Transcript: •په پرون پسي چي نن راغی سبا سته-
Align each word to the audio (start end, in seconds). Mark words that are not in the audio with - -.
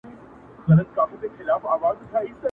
•په 0.63 0.71
پرون 0.93 1.05
پسي 1.11 1.27
چي 1.35 1.41
نن 1.43 1.47
راغی 1.63 1.67
سبا 1.73 1.89
سته- 1.97 2.19